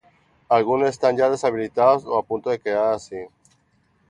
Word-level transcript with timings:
Algunos 0.49 0.89
están 0.89 1.15
ya 1.15 1.29
deshabitados 1.29 2.05
o 2.07 2.17
a 2.17 2.23
punto 2.23 2.49
de 2.49 2.57
quedar 2.59 2.95
así. 2.95 3.27